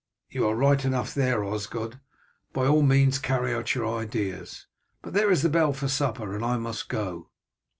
[0.31, 1.99] "You are right enough there, Osgod;
[2.53, 4.65] by all means carry out your ideas.
[5.03, 7.29] But there is the bell for supper, and I must go."